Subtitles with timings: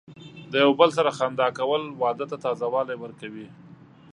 [0.51, 3.47] د یو بل سره خندا کول، واده ته تازه والی ورکوي.